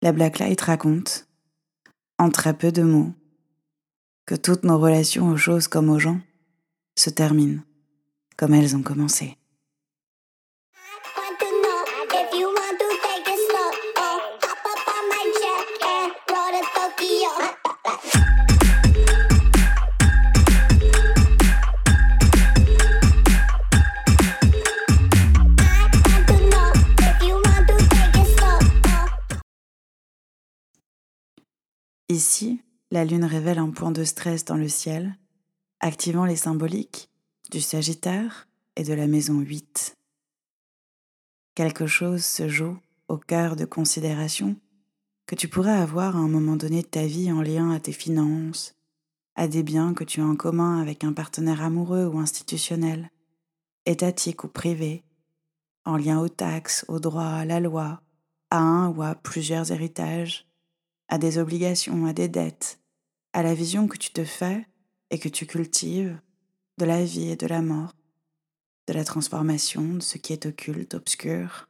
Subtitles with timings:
[0.00, 1.26] La Blacklight raconte,
[2.18, 3.12] en très peu de mots,
[4.26, 6.20] que toutes nos relations aux choses comme aux gens
[6.96, 7.62] se terminent
[8.36, 9.36] comme elles ont commencé.
[32.10, 35.18] Ici, la lune révèle un point de stress dans le ciel,
[35.80, 37.10] activant les symboliques
[37.50, 39.94] du Sagittaire et de la maison 8.
[41.54, 44.56] Quelque chose se joue au cœur de considérations
[45.26, 47.92] que tu pourrais avoir à un moment donné de ta vie en lien à tes
[47.92, 48.74] finances,
[49.34, 53.10] à des biens que tu as en commun avec un partenaire amoureux ou institutionnel,
[53.84, 55.04] étatique ou privé,
[55.84, 58.00] en lien aux taxes, aux droits, à la loi,
[58.50, 60.47] à un ou à plusieurs héritages,
[61.08, 62.78] à des obligations, à des dettes,
[63.32, 64.66] à la vision que tu te fais
[65.10, 66.20] et que tu cultives
[66.76, 67.94] de la vie et de la mort,
[68.86, 71.68] de la transformation de ce qui est occulte, obscur,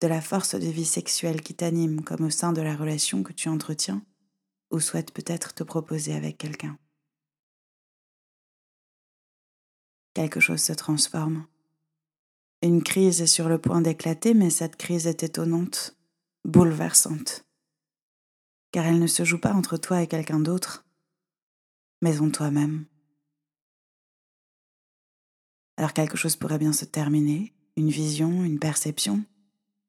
[0.00, 3.32] de la force de vie sexuelle qui t'anime comme au sein de la relation que
[3.32, 4.04] tu entretiens
[4.70, 6.76] ou souhaites peut-être te proposer avec quelqu'un.
[10.14, 11.46] Quelque chose se transforme.
[12.62, 15.96] Une crise est sur le point d'éclater, mais cette crise est étonnante,
[16.44, 17.45] bouleversante
[18.76, 20.84] car elle ne se joue pas entre toi et quelqu'un d'autre,
[22.02, 22.84] mais en toi-même.
[25.78, 29.24] Alors quelque chose pourrait bien se terminer, une vision, une perception.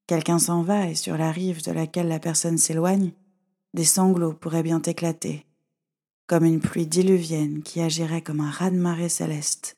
[0.08, 3.12] Quelqu'un s'en va et sur la rive de laquelle la personne s'éloigne,
[3.74, 5.46] des sanglots pourraient bien éclater,
[6.26, 9.76] comme une pluie diluvienne qui agirait comme un raz-de-marée céleste,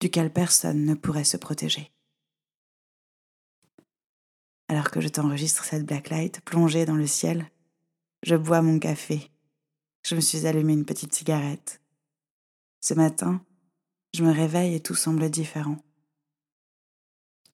[0.00, 1.92] duquel personne ne pourrait se protéger.
[4.66, 7.48] Alors que je t'enregistre cette blacklight plongée dans le ciel,
[8.22, 9.30] je bois mon café.
[10.02, 11.80] Je me suis allumé une petite cigarette.
[12.80, 13.42] Ce matin,
[14.14, 15.78] je me réveille et tout semble différent.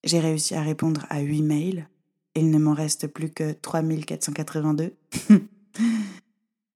[0.04, 1.88] J'ai réussi à répondre à huit mails
[2.34, 4.96] et il ne m'en reste plus que 3482.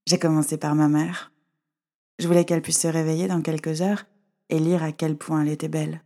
[0.07, 1.33] J'ai commencé par ma mère.
[2.19, 4.05] Je voulais qu'elle puisse se réveiller dans quelques heures
[4.49, 6.03] et lire à quel point elle était belle.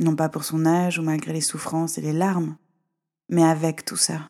[0.00, 2.56] Non pas pour son âge ou malgré les souffrances et les larmes,
[3.28, 4.28] mais avec tout ça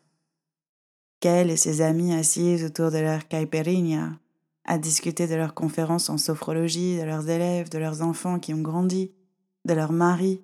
[1.25, 4.19] qu'elle et ses amis assises autour de leur caipirinha,
[4.63, 8.61] à discuter de leurs conférences en sophrologie, de leurs élèves, de leurs enfants qui ont
[8.61, 9.11] grandi,
[9.65, 10.43] de leurs maris,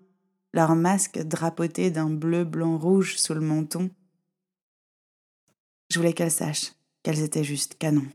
[0.54, 3.92] leurs masques drapotés d'un bleu, blanc, rouge sous le menton.
[5.92, 8.08] Je voulais qu'elles sachent qu'elles étaient juste canon.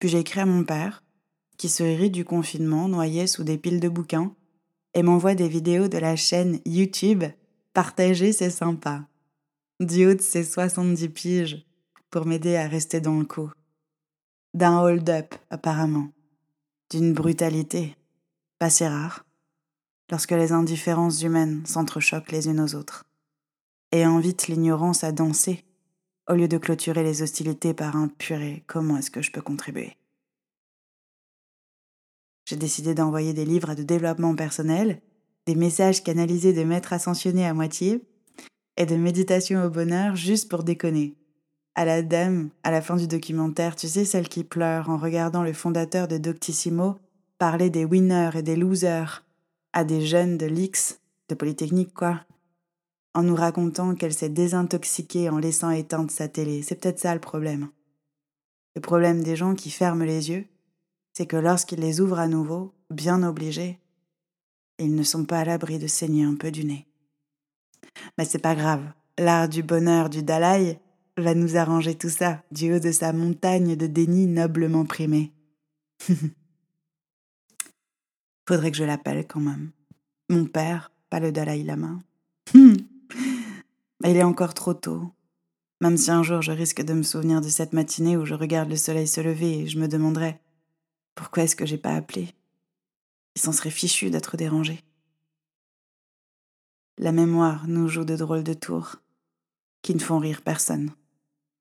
[0.00, 1.04] Puis j'ai écrit à mon père,
[1.58, 4.34] qui se rit du confinement noyé sous des piles de bouquins,
[4.94, 7.22] et m'envoie des vidéos de la chaîne YouTube
[7.72, 9.06] Partager, c'est sympa
[9.80, 11.66] du haut de ses 70 piges
[12.10, 13.50] pour m'aider à rester dans le coup.
[14.54, 16.08] D'un hold-up, apparemment.
[16.90, 17.96] D'une brutalité,
[18.58, 19.26] pas si rare,
[20.10, 23.04] lorsque les indifférences humaines s'entrechoquent les unes aux autres,
[23.92, 25.64] et invitent l'ignorance à danser,
[26.28, 29.96] au lieu de clôturer les hostilités par un purée, comment est-ce que je peux contribuer?
[32.46, 35.02] J'ai décidé d'envoyer des livres de développement personnel,
[35.46, 38.02] des messages canalisés de maîtres ascensionnés à moitié,
[38.76, 41.14] et de méditation au bonheur juste pour déconner.
[41.74, 45.42] À la dame, à la fin du documentaire, tu sais, celle qui pleure en regardant
[45.42, 46.96] le fondateur de Doctissimo
[47.38, 49.24] parler des winners et des losers
[49.72, 52.24] à des jeunes de l'X, de Polytechnique quoi,
[53.14, 56.62] en nous racontant qu'elle s'est désintoxiquée en laissant éteindre sa télé.
[56.62, 57.68] C'est peut-être ça le problème.
[58.74, 60.46] Le problème des gens qui ferment les yeux,
[61.12, 63.78] c'est que lorsqu'ils les ouvrent à nouveau, bien obligés,
[64.78, 66.86] ils ne sont pas à l'abri de saigner un peu du nez.
[68.18, 68.84] Mais c'est pas grave.
[69.18, 70.78] L'art du bonheur du Dalai
[71.16, 75.32] va nous arranger tout ça du haut de sa montagne de déni noblement primé.
[78.48, 79.70] Faudrait que je l'appelle quand même.
[80.28, 81.98] Mon père, pas le Dalai Lama.
[82.54, 85.10] Il est encore trop tôt.
[85.80, 88.68] Même si un jour je risque de me souvenir de cette matinée où je regarde
[88.68, 90.38] le soleil se lever et je me demanderai
[91.14, 92.28] pourquoi est-ce que j'ai pas appelé
[93.34, 94.84] Il s'en serait fichu d'être dérangé.
[96.98, 98.96] La mémoire nous joue de drôles de tours,
[99.82, 100.92] qui ne font rire personne.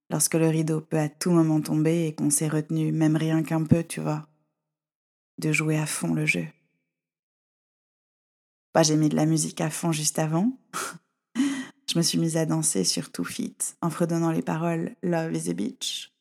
[0.10, 3.64] Lorsque le rideau peut à tout moment tomber et qu'on s'est retenu, même rien qu'un
[3.64, 4.30] peu, tu vois,
[5.38, 6.48] de jouer à fond le jeu.
[8.74, 10.58] Bah, j'ai mis de la musique à fond juste avant.
[11.90, 15.50] Je me suis mise à danser sur tout fit, en fredonnant les paroles Love is
[15.50, 16.14] a beach.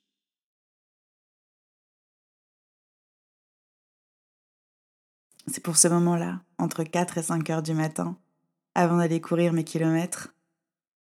[5.47, 8.19] C'est pour ce moment-là, entre 4 et 5 heures du matin,
[8.75, 10.35] avant d'aller courir mes kilomètres,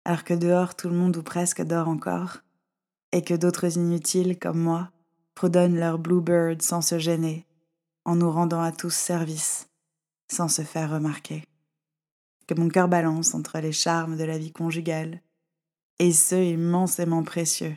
[0.05, 2.39] alors que dehors tout le monde ou presque dort encore,
[3.13, 4.91] et que d'autres inutiles comme moi
[5.37, 7.47] fredonnent leur bluebird sans se gêner,
[8.05, 9.69] en nous rendant à tous service,
[10.31, 11.45] sans se faire remarquer.
[12.47, 15.21] Que mon cœur balance entre les charmes de la vie conjugale
[15.99, 17.75] et ceux immensément précieux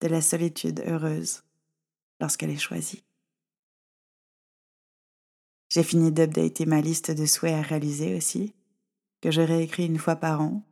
[0.00, 1.42] de la solitude heureuse
[2.20, 3.02] lorsqu'elle est choisie.
[5.68, 8.54] J'ai fini d'updater ma liste de souhaits à réaliser aussi,
[9.20, 10.62] que je réécris une fois par an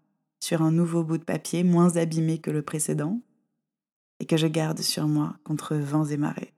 [0.41, 3.21] sur un nouveau bout de papier moins abîmé que le précédent
[4.21, 6.55] et que je garde sur moi contre vents et marées.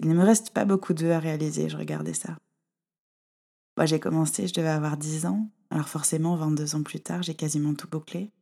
[0.00, 2.36] Il ne me reste pas beaucoup de à réaliser, je regardais ça.
[3.76, 7.34] Moi, j'ai commencé, je devais avoir 10 ans, alors forcément, 22 ans plus tard, j'ai
[7.34, 8.32] quasiment tout bouclé.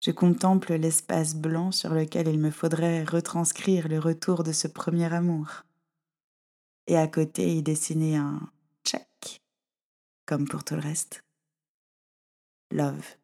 [0.00, 5.12] Je contemple l'espace blanc sur lequel il me faudrait retranscrire le retour de ce premier
[5.12, 5.64] amour.
[6.86, 8.40] Et à côté y dessiner un
[10.28, 11.24] comme pour tout le reste.
[12.70, 13.16] Love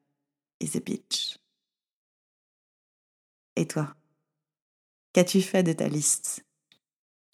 [0.60, 1.36] is a bitch.
[3.56, 3.94] Et toi
[5.12, 6.46] Qu'as-tu fait de ta liste?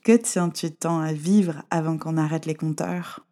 [0.02, 3.24] Que tiens-tu tant à vivre avant qu'on arrête les compteurs?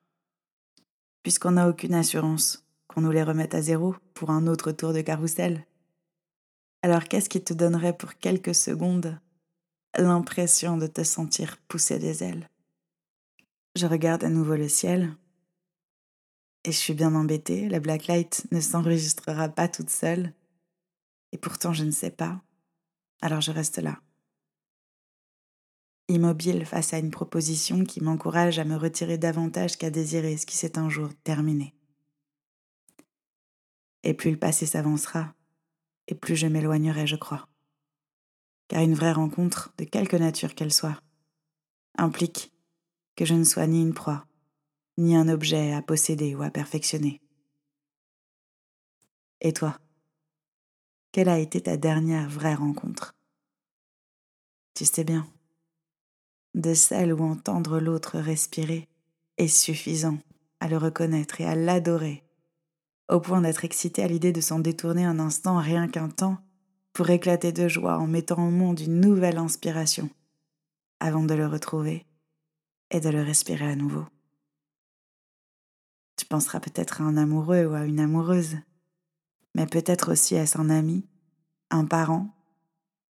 [1.24, 5.00] Puisqu'on n'a aucune assurance qu'on nous les remette à zéro pour un autre tour de
[5.00, 5.66] carrousel.
[6.82, 9.18] Alors qu'est-ce qui te donnerait pour quelques secondes
[9.96, 12.48] l'impression de te sentir pousser des ailes?
[13.74, 15.16] Je regarde à nouveau le ciel
[16.68, 20.34] et je suis bien embêtée, la blacklight ne s'enregistrera pas toute seule.
[21.32, 22.42] Et pourtant je ne sais pas.
[23.22, 24.00] Alors je reste là
[26.08, 30.56] immobile face à une proposition qui m'encourage à me retirer davantage qu'à désirer ce qui
[30.56, 31.74] s'est un jour terminé.
[34.02, 35.34] Et plus le passé s'avancera,
[36.06, 37.48] et plus je m'éloignerai, je crois.
[38.68, 41.00] Car une vraie rencontre, de quelque nature qu'elle soit,
[41.96, 42.52] implique
[43.16, 44.26] que je ne sois ni une proie,
[44.98, 47.22] ni un objet à posséder ou à perfectionner.
[49.40, 49.78] Et toi
[51.12, 53.14] Quelle a été ta dernière vraie rencontre?
[54.74, 55.26] Tu sais bien
[56.54, 58.88] de celle où entendre l'autre respirer
[59.36, 60.18] est suffisant
[60.60, 62.24] à le reconnaître et à l'adorer,
[63.08, 66.38] au point d'être excité à l'idée de s'en détourner un instant, rien qu'un temps,
[66.92, 70.10] pour éclater de joie en mettant au monde une nouvelle inspiration,
[71.00, 72.04] avant de le retrouver
[72.90, 74.04] et de le respirer à nouveau.
[76.28, 78.56] Penseras peut-être à un amoureux ou à une amoureuse,
[79.54, 81.06] mais peut-être aussi à un ami,
[81.70, 82.34] un parent,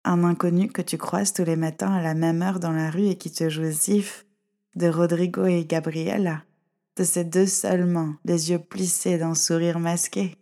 [0.05, 3.07] un inconnu que tu croises tous les matins à la même heure dans la rue
[3.07, 4.27] et qui te joue Zif
[4.75, 6.45] de Rodrigo et Gabriela,
[6.97, 10.37] de ses deux seules mains, les yeux plissés d'un sourire masqué.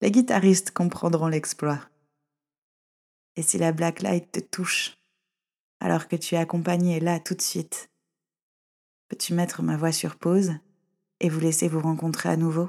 [0.00, 1.80] Les guitaristes comprendront l'exploit.
[3.36, 4.98] Et si la black light te touche,
[5.80, 7.90] alors que tu es accompagné là tout de suite,
[9.08, 10.52] peux-tu mettre ma voix sur pause?
[11.22, 12.68] Et vous laisser vous rencontrer à nouveau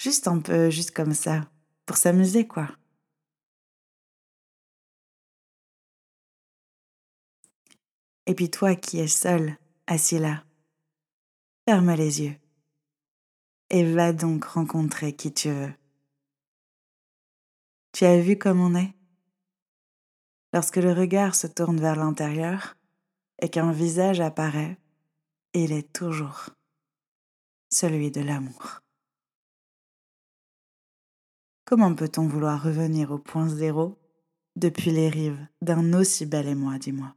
[0.00, 1.50] Juste un peu, juste comme ça,
[1.84, 2.68] pour s'amuser quoi.
[8.26, 9.56] Et puis toi qui es seul,
[9.86, 10.44] assis là,
[11.68, 12.36] ferme les yeux
[13.70, 15.72] et va donc rencontrer qui tu veux.
[17.92, 18.94] Tu as vu comme on est?
[20.52, 22.76] Lorsque le regard se tourne vers l'intérieur
[23.40, 24.78] et qu'un visage apparaît,
[25.54, 26.50] il est toujours
[27.70, 28.80] celui de l'amour.
[31.64, 33.98] Comment peut-on vouloir revenir au point zéro
[34.56, 37.14] depuis les rives d'un aussi bel émoi, dis-moi?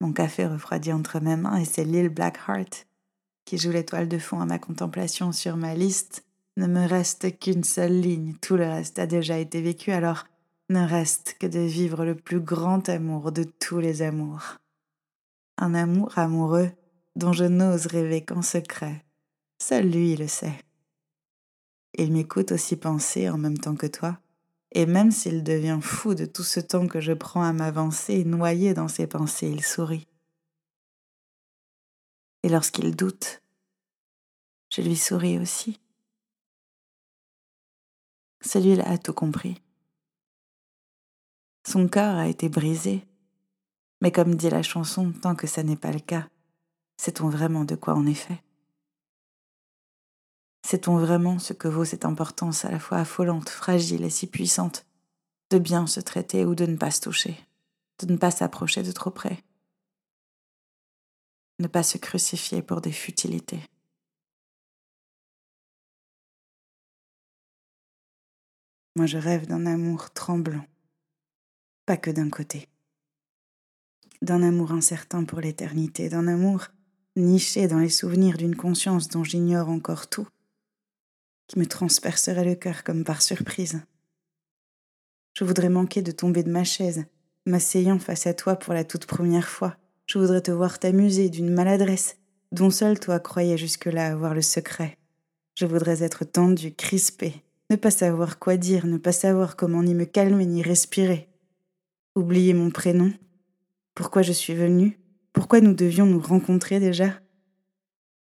[0.00, 2.86] Mon café refroidit entre mes mains et c'est l'île Blackheart
[3.44, 6.24] qui joue l'étoile de fond à ma contemplation sur ma liste.
[6.56, 10.24] Ne me reste qu'une seule ligne, tout le reste a déjà été vécu, alors
[10.68, 14.56] ne reste que de vivre le plus grand amour de tous les amours.
[15.58, 16.70] Un amour amoureux
[17.14, 19.04] dont je n'ose rêver qu'en secret.
[19.58, 20.58] Seul lui le sait.
[21.94, 24.18] Il m'écoute aussi penser en même temps que toi,
[24.72, 28.74] et même s'il devient fou de tout ce temps que je prends à m'avancer, noyé
[28.74, 30.06] dans ses pensées, il sourit.
[32.42, 33.42] Et lorsqu'il doute,
[34.70, 35.80] je lui souris aussi.
[38.42, 39.62] Celui-là a tout compris.
[41.66, 43.06] Son cœur a été brisé,
[44.00, 46.28] mais comme dit la chanson, tant que ça n'est pas le cas,
[46.96, 48.42] sait-on vraiment de quoi on est fait?
[50.66, 54.84] Sait-on vraiment ce que vaut cette importance à la fois affolante, fragile et si puissante
[55.50, 57.38] de bien se traiter ou de ne pas se toucher,
[58.00, 59.44] de ne pas s'approcher de trop près,
[61.60, 63.62] ne pas se crucifier pour des futilités?
[68.96, 70.66] Moi je rêve d'un amour tremblant,
[71.84, 72.68] pas que d'un côté,
[74.26, 76.66] d'un amour incertain pour l'éternité, d'un amour
[77.16, 80.28] niché dans les souvenirs d'une conscience dont j'ignore encore tout,
[81.46, 83.80] qui me transpercerait le cœur comme par surprise.
[85.32, 87.06] Je voudrais manquer de tomber de ma chaise,
[87.46, 89.76] m'asseyant face à toi pour la toute première fois.
[90.06, 92.18] Je voudrais te voir t'amuser d'une maladresse
[92.52, 94.98] dont seul toi croyais jusque-là avoir le secret.
[95.54, 99.94] Je voudrais être tendu, crispé, ne pas savoir quoi dire, ne pas savoir comment ni
[99.94, 101.28] me calmer ni respirer.
[102.14, 103.12] Oublier mon prénom,
[103.96, 105.00] pourquoi je suis venue,
[105.32, 107.18] pourquoi nous devions nous rencontrer déjà?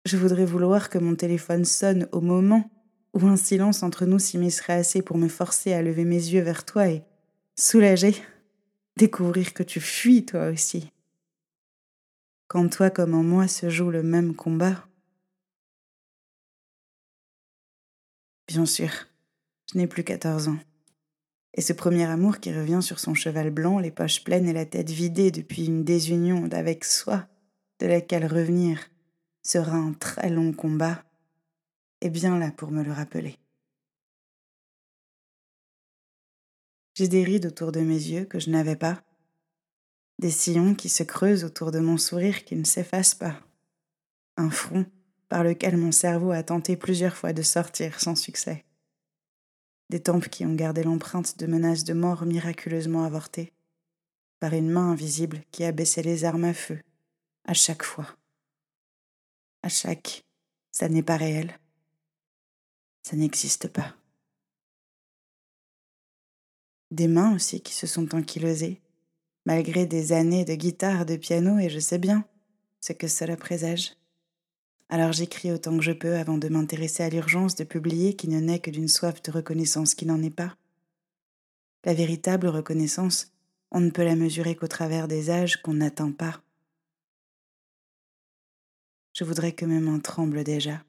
[0.04, 2.68] Je voudrais vouloir que mon téléphone sonne au moment
[3.14, 6.64] où un silence entre nous s'immiscerait assez pour me forcer à lever mes yeux vers
[6.64, 7.04] toi et,
[7.56, 8.16] soulagé,
[8.96, 10.90] découvrir que tu fuis toi aussi.
[12.48, 14.84] Quand toi comme en moi se joue le même combat.
[18.48, 18.90] Bien sûr,
[19.72, 20.58] je n'ai plus 14 ans.
[21.54, 24.64] Et ce premier amour qui revient sur son cheval blanc, les poches pleines et la
[24.64, 27.28] tête vidée depuis une désunion d'avec soi,
[27.78, 28.80] de laquelle revenir
[29.42, 31.04] sera un très long combat,
[32.00, 33.38] est bien là pour me le rappeler.
[36.94, 39.02] J'ai des rides autour de mes yeux que je n'avais pas,
[40.18, 43.40] des sillons qui se creusent autour de mon sourire qui ne s'efface pas,
[44.36, 44.86] un front
[45.28, 48.64] par lequel mon cerveau a tenté plusieurs fois de sortir sans succès,
[49.92, 53.52] des tempes qui ont gardé l'empreinte de menaces de mort miraculeusement avortées,
[54.40, 56.80] par une main invisible qui a baissé les armes à feu,
[57.44, 58.06] à chaque fois.
[59.62, 60.24] À chaque,
[60.70, 61.58] ça n'est pas réel,
[63.02, 63.94] ça n'existe pas.
[66.90, 68.80] Des mains aussi qui se sont ankylosées,
[69.44, 72.24] malgré des années de guitare, de piano, et je sais bien
[72.80, 73.92] ce que cela présage.
[74.92, 78.40] Alors j'écris autant que je peux avant de m'intéresser à l'urgence de publier qui ne
[78.40, 80.54] naît que d'une soif de reconnaissance qui n'en est pas.
[81.86, 83.32] La véritable reconnaissance,
[83.70, 86.42] on ne peut la mesurer qu'au travers des âges qu'on n'atteint pas.
[89.14, 90.84] Je voudrais que mes mains tremblent déjà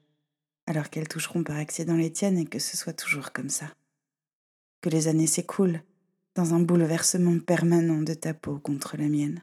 [0.66, 3.72] alors qu'elles toucheront par accident les tiennes et que ce soit toujours comme ça.
[4.82, 5.80] Que les années s'écoulent
[6.34, 9.42] dans un bouleversement permanent de ta peau contre la mienne.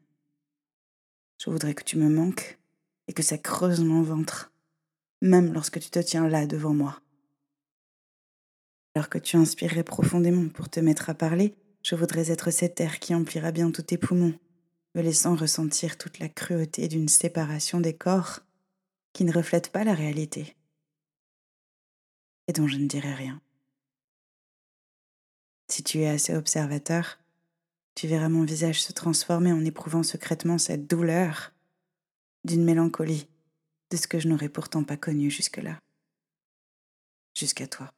[1.43, 2.59] Je voudrais que tu me manques
[3.07, 4.50] et que ça creuse mon ventre,
[5.21, 7.01] même lorsque tu te tiens là devant moi.
[8.95, 12.99] Alors que tu inspirerais profondément pour te mettre à parler, je voudrais être cet air
[12.99, 14.37] qui emplira bien tous tes poumons,
[14.95, 18.41] me laissant ressentir toute la cruauté d'une séparation des corps
[19.13, 20.55] qui ne reflète pas la réalité
[22.47, 23.41] et dont je ne dirai rien.
[25.69, 27.17] Si tu es assez observateur,
[27.95, 31.53] tu verras mon visage se transformer en éprouvant secrètement cette douleur
[32.43, 33.27] d'une mélancolie
[33.91, 35.79] de ce que je n'aurais pourtant pas connu jusque-là.
[37.37, 37.91] Jusqu'à toi.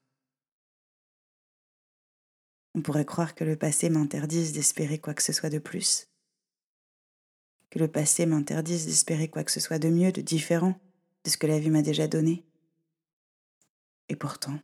[2.75, 6.07] On pourrait croire que le passé m'interdise d'espérer quoi que ce soit de plus.
[7.69, 10.79] Que le passé m'interdise d'espérer quoi que ce soit de mieux, de différent
[11.23, 12.43] de ce que la vie m'a déjà donné.
[14.09, 14.59] Et pourtant,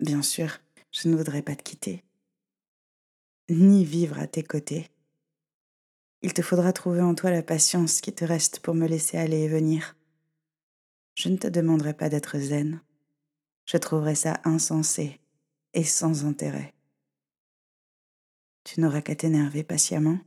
[0.00, 0.58] bien sûr,
[0.90, 2.02] je ne voudrais pas te quitter,
[3.48, 4.88] ni vivre à tes côtés.
[6.22, 9.40] Il te faudra trouver en toi la patience qui te reste pour me laisser aller
[9.40, 9.96] et venir.
[11.14, 12.80] Je ne te demanderai pas d'être zen.
[13.66, 15.20] Je trouverai ça insensé
[15.74, 16.74] et sans intérêt.
[18.64, 20.18] Tu n'auras qu'à t'énerver patiemment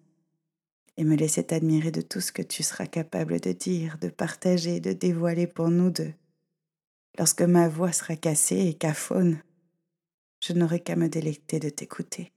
[0.98, 4.80] et me laisser t'admirer de tout ce que tu seras capable de dire, de partager,
[4.80, 6.14] de dévoiler pour nous deux.
[7.18, 9.42] Lorsque ma voix sera cassée et caphone,
[10.42, 12.35] je n'aurai qu'à me délecter de t'écouter.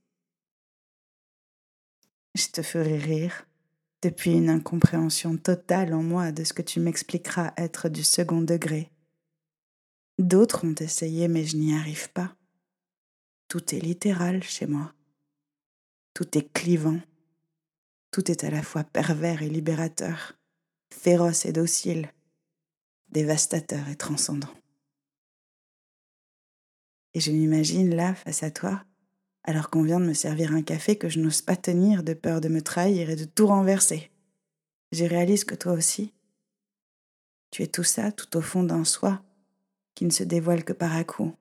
[2.34, 3.46] Je te ferai rire
[4.02, 8.90] depuis une incompréhension totale en moi de ce que tu m'expliqueras être du second degré.
[10.18, 12.34] D'autres ont essayé, mais je n'y arrive pas.
[13.48, 14.92] Tout est littéral chez moi.
[16.14, 17.00] Tout est clivant.
[18.10, 20.34] Tout est à la fois pervers et libérateur,
[20.92, 22.12] féroce et docile,
[23.10, 24.52] dévastateur et transcendant.
[27.14, 28.84] Et je m'imagine là, face à toi,
[29.44, 32.40] alors qu'on vient de me servir un café que je n'ose pas tenir de peur
[32.40, 34.10] de me trahir et de tout renverser.
[34.92, 36.12] Je réalise que toi aussi,
[37.50, 39.22] tu es tout ça tout au fond d'un soi
[39.94, 41.34] qui ne se dévoile que par à coup,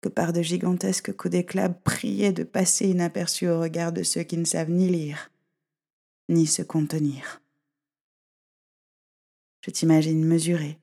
[0.00, 4.36] que par de gigantesques coups d'éclat priés de passer inaperçus au regard de ceux qui
[4.36, 5.30] ne savent ni lire,
[6.28, 7.42] ni se contenir.
[9.62, 10.78] Je t'imagine mesurer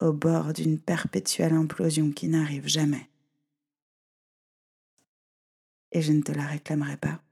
[0.00, 3.08] au bord d'une perpétuelle implosion qui n'arrive jamais.
[5.92, 7.22] Et je ne te la réclamerai pas.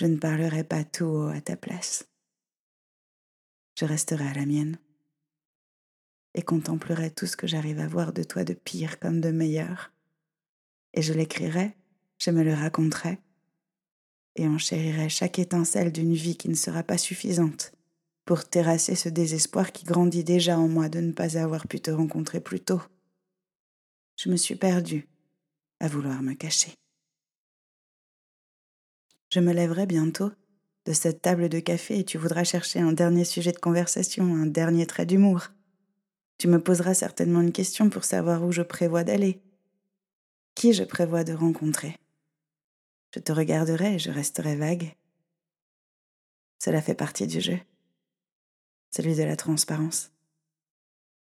[0.00, 2.08] Je ne parlerai pas tout haut à ta place.
[3.78, 4.78] Je resterai à la mienne
[6.34, 9.92] et contemplerai tout ce que j'arrive à voir de toi de pire comme de meilleur.
[10.94, 11.76] Et je l'écrirai,
[12.18, 13.18] je me le raconterai,
[14.36, 17.72] et enchérirai chaque étincelle d'une vie qui ne sera pas suffisante
[18.24, 21.90] pour terrasser ce désespoir qui grandit déjà en moi de ne pas avoir pu te
[21.90, 22.80] rencontrer plus tôt.
[24.16, 25.06] Je me suis perdue
[25.88, 26.74] vouloir me cacher.
[29.30, 30.30] Je me lèverai bientôt
[30.86, 34.46] de cette table de café et tu voudras chercher un dernier sujet de conversation, un
[34.46, 35.48] dernier trait d'humour.
[36.38, 39.42] Tu me poseras certainement une question pour savoir où je prévois d'aller,
[40.54, 41.96] qui je prévois de rencontrer.
[43.14, 44.94] Je te regarderai et je resterai vague.
[46.58, 47.58] Cela fait partie du jeu,
[48.90, 50.10] celui de la transparence.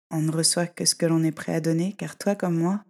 [0.10, 2.84] On ne reçoit que ce que l'on est prêt à donner, car toi comme moi,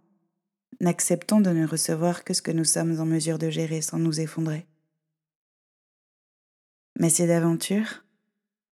[0.80, 4.20] n'acceptons de ne recevoir que ce que nous sommes en mesure de gérer sans nous
[4.20, 4.66] effondrer.
[6.98, 8.04] Mais c'est d'aventure,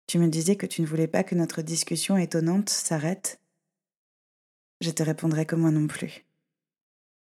[0.07, 3.41] tu me disais que tu ne voulais pas que notre discussion étonnante s'arrête.
[4.81, 6.27] Je te répondrai que moi non plus.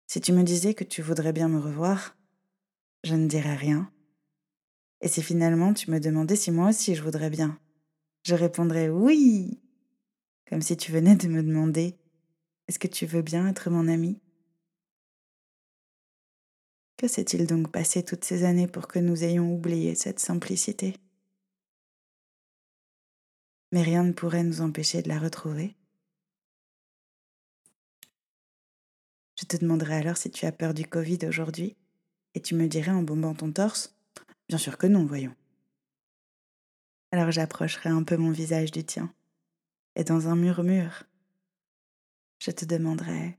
[0.06, 2.16] Si tu me disais que tu voudrais bien me revoir,
[3.04, 3.90] je ne dirais rien.
[5.00, 7.58] Et si finalement tu me demandais si moi aussi je voudrais bien,
[8.24, 9.60] je répondrais oui,
[10.48, 11.96] comme si tu venais de me demander
[12.66, 14.20] Est-ce que tu veux bien être mon ami?
[16.98, 20.96] Que s'est-il donc passé toutes ces années pour que nous ayons oublié cette simplicité?
[23.70, 25.76] Mais rien ne pourrait nous empêcher de la retrouver.
[29.40, 31.76] Je te demanderai alors si tu as peur du Covid aujourd'hui
[32.34, 33.94] et tu me dirais en bombant ton torse
[34.48, 35.36] Bien sûr que non, voyons.
[37.12, 39.14] Alors j'approcherai un peu mon visage du tien,
[39.94, 41.04] et dans un murmure,
[42.38, 43.38] je te demanderai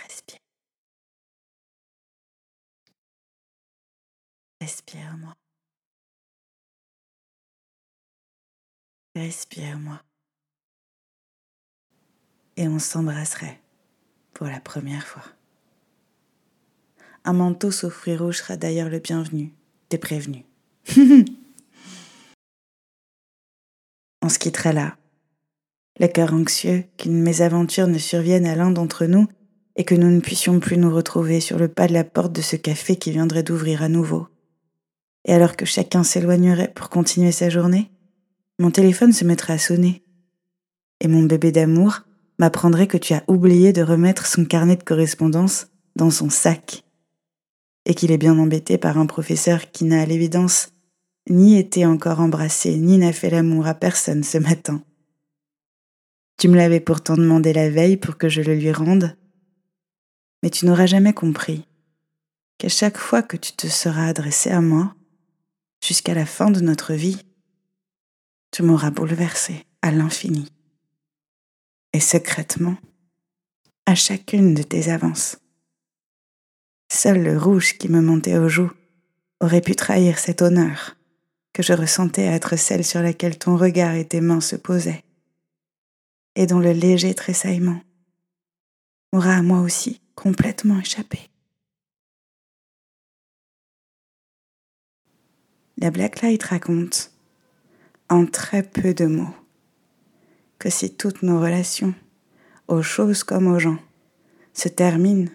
[0.00, 0.43] Respire.
[4.64, 5.34] Respire-moi.
[9.14, 10.00] Respire-moi.
[12.56, 13.60] Et on s'embrasserait
[14.32, 15.24] pour la première fois.
[17.24, 19.52] Un manteau sous fruits rouges sera d'ailleurs le bienvenu.
[19.90, 20.46] T'es prévenu.
[24.22, 24.96] On se quittera là.
[26.00, 29.28] Le cœur anxieux qu'une mésaventure ne survienne à l'un d'entre nous
[29.76, 32.40] et que nous ne puissions plus nous retrouver sur le pas de la porte de
[32.40, 34.28] ce café qui viendrait d'ouvrir à nouveau.
[35.24, 37.90] Et alors que chacun s'éloignerait pour continuer sa journée,
[38.58, 40.02] mon téléphone se mettrait à sonner.
[41.00, 42.00] Et mon bébé d'amour
[42.38, 46.84] m'apprendrait que tu as oublié de remettre son carnet de correspondance dans son sac
[47.86, 50.70] et qu'il est bien embêté par un professeur qui n'a à l'évidence
[51.30, 54.82] ni été encore embrassé, ni n'a fait l'amour à personne ce matin.
[56.36, 59.16] Tu me l'avais pourtant demandé la veille pour que je le lui rende,
[60.42, 61.66] mais tu n'auras jamais compris
[62.58, 64.94] qu'à chaque fois que tu te seras adressé à moi,
[65.84, 67.18] jusqu'à la fin de notre vie,
[68.50, 70.50] tu m'auras bouleversé à l'infini.
[71.92, 72.76] Et secrètement,
[73.86, 75.36] à chacune de tes avances.
[76.90, 78.72] Seul le rouge qui me montait aux joues
[79.40, 80.96] aurait pu trahir cet honneur
[81.52, 85.04] que je ressentais être celle sur laquelle ton regard et tes mains se posaient,
[86.34, 87.80] et dont le léger tressaillement
[89.12, 91.30] m'aura à moi aussi complètement échappé.
[95.76, 97.10] La Blacklight raconte,
[98.08, 99.34] en très peu de mots,
[100.58, 101.94] que si toutes nos relations,
[102.68, 103.78] aux choses comme aux gens,
[104.52, 105.30] se terminent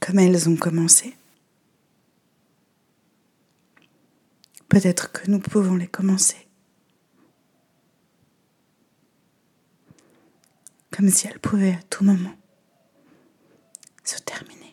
[0.00, 1.14] comme elles ont commencé.
[4.68, 6.46] Peut-être que nous pouvons les commencer.
[10.94, 12.36] comme si elle pouvait à tout moment
[14.04, 14.63] se terminer.